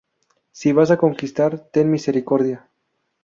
Si 0.59 0.69
vas 0.77 0.89
a 0.89 0.97
conquistar, 1.03 1.51
ten 1.73 1.85
misericordia!". 1.95 2.59